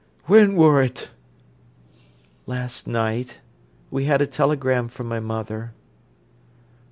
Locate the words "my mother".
5.07-5.73